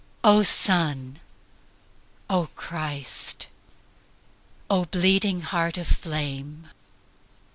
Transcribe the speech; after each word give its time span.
O 0.23 0.41
Sun, 0.41 1.19
O 2.27 2.49
Christ, 2.55 3.45
O 4.67 4.85
bleeding 4.85 5.41
Heart 5.41 5.77
of 5.77 5.85
flame! 5.87 6.71